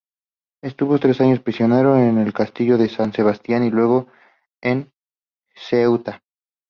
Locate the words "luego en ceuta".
3.69-6.23